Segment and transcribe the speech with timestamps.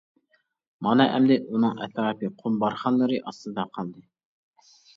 [0.87, 4.05] مانا ئەمدى ئۇنىڭ ئەتراپى قۇم بارخانلىرى ئاستىدا قالدى.